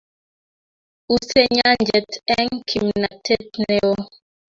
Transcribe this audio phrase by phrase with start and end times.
[1.13, 3.93] Usei nyanjet eng kimnatet neo